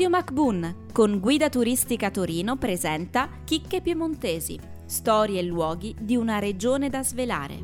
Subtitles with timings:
[0.00, 6.88] Radio MacBoon con Guida Turistica Torino presenta Chicche Piemontesi, storie e luoghi di una regione
[6.88, 7.58] da svelare.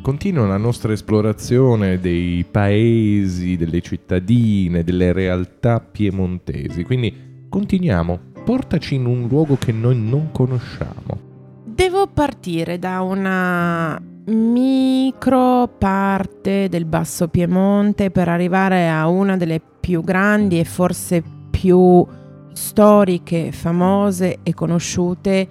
[0.00, 9.06] Continua la nostra esplorazione dei paesi, delle cittadine, delle realtà piemontesi, quindi continuiamo, portaci in
[9.06, 11.18] un luogo che noi non conosciamo.
[11.64, 20.02] Devo partire da una micro parte del Basso Piemonte per arrivare a una delle più
[20.02, 22.06] grandi e forse più
[22.52, 25.48] storiche, famose e conosciute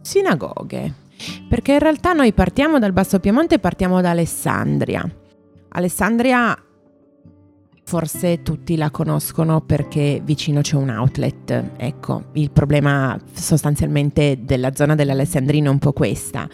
[0.00, 1.04] sinagoghe.
[1.48, 5.08] Perché in realtà noi partiamo dal Basso Piemonte e partiamo da Alessandria.
[5.68, 6.56] Alessandria
[7.84, 11.72] forse tutti la conoscono perché vicino c'è un outlet.
[11.76, 16.48] Ecco, il problema sostanzialmente della zona dell'Alessandrino è un po' questa.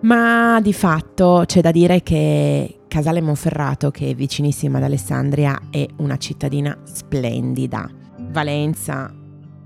[0.00, 5.86] Ma di fatto c'è da dire che Casale Monferrato, che è vicinissima ad Alessandria, è
[5.96, 7.90] una cittadina splendida.
[8.30, 9.12] Valenza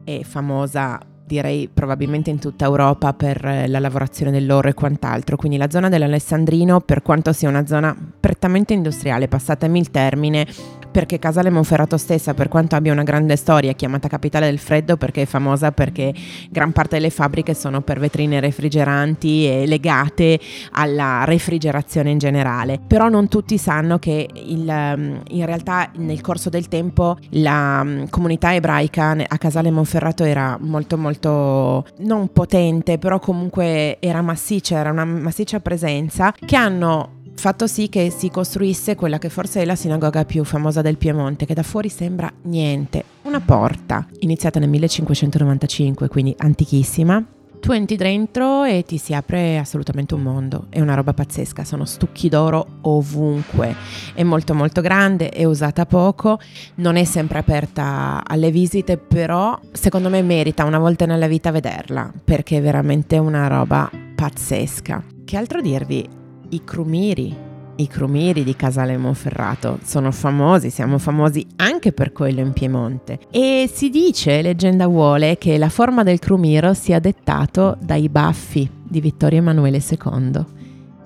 [0.05, 5.71] è famosa direi probabilmente in tutta Europa per la lavorazione dell'oro e quant'altro, quindi la
[5.71, 10.47] zona dell'Alessandrino per quanto sia una zona prettamente industriale, passatemi il termine,
[10.93, 14.97] perché Casale Monferrato stessa, per quanto abbia una grande storia, è chiamata capitale del freddo
[14.97, 16.15] perché è famosa perché
[16.51, 20.39] gran parte delle fabbriche sono per vetrine refrigeranti e legate
[20.73, 22.79] alla refrigerazione in generale.
[22.87, 28.05] Però non tutti sanno che il, mm, in realtà nel corso del tempo la mm,
[28.11, 34.91] comunità ebraica a Casale Monferrato era molto molto non potente, però comunque era massiccia, era
[34.91, 39.75] una massiccia presenza che hanno fatto sì che si costruisse quella che forse è la
[39.75, 46.09] sinagoga più famosa del Piemonte, che da fuori sembra niente, una porta, iniziata nel 1595,
[46.09, 47.25] quindi antichissima.
[47.61, 51.85] Tu entri dentro e ti si apre assolutamente un mondo, è una roba pazzesca, sono
[51.85, 53.77] stucchi d'oro ovunque,
[54.15, 56.41] è molto molto grande, è usata poco,
[56.77, 62.13] non è sempre aperta alle visite, però secondo me merita una volta nella vita vederla,
[62.25, 65.05] perché è veramente una roba pazzesca.
[65.25, 66.21] Che altro dirvi?
[66.53, 67.51] I crumiri.
[67.75, 73.19] I crumiri di Casale Monferrato sono famosi, siamo famosi anche per quello in Piemonte.
[73.31, 79.01] E si dice, leggenda vuole, che la forma del crumiro sia dettato dai baffi di
[79.01, 80.45] Vittorio Emanuele II.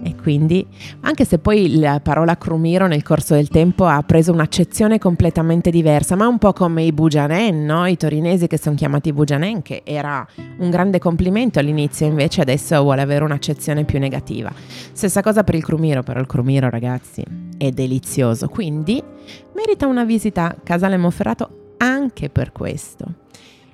[0.03, 0.67] E quindi,
[1.01, 6.17] anche se poi la parola crumiro nel corso del tempo ha preso un'accezione completamente diversa,
[6.17, 7.87] ma un po' come i bugianen, no?
[7.87, 10.27] i torinesi che sono chiamati bugianen, che era
[10.59, 14.53] un grande complimento all'inizio, invece adesso vuole avere un'accezione più negativa.
[14.93, 17.25] Stessa cosa per il crumiro, però il crumiro ragazzi
[17.57, 19.03] è delizioso, quindi
[19.55, 23.25] merita una visita Casale Monferrato anche per questo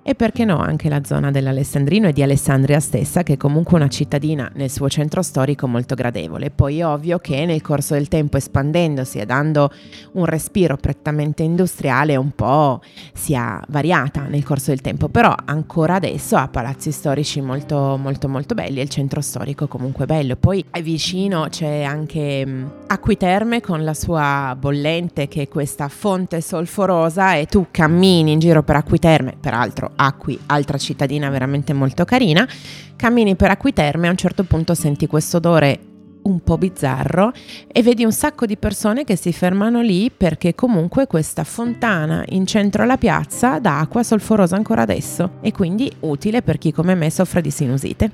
[0.03, 3.89] e perché no anche la zona dell'Alessandrino e di Alessandria stessa, che è comunque una
[3.89, 6.51] cittadina nel suo centro storico molto gradevole.
[6.51, 9.71] Poi è ovvio che nel corso del tempo espandendosi e dando
[10.13, 12.81] un respiro prettamente industriale un po'
[13.13, 18.55] sia variata nel corso del tempo, però ancora adesso ha palazzi storici molto molto molto
[18.55, 20.37] belli e il centro storico comunque bello.
[20.37, 27.37] Poi vicino c'è anche mm, Acquiterme con la sua bollente che è questa fonte solforosa
[27.37, 32.47] e tu cammini in giro per Acquiterme, peraltro Acqui, altra cittadina veramente molto carina,
[32.95, 35.81] cammini per Acquiterme e a un certo punto senti questo odore
[36.25, 37.33] un po' bizzarro
[37.67, 42.45] e vedi un sacco di persone che si fermano lì perché comunque questa fontana in
[42.45, 47.09] centro alla piazza dà acqua solforosa ancora adesso e quindi utile per chi come me
[47.11, 48.11] soffre di sinusite.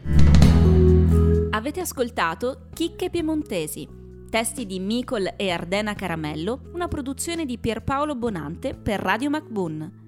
[1.50, 3.97] Avete ascoltato Chicche Piemontesi,
[4.28, 10.06] testi di Micol e Ardena Caramello, una produzione di Pierpaolo Bonante per Radio MacBoon.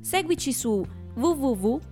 [0.00, 0.84] Seguici su
[1.14, 1.90] www.mbun.it.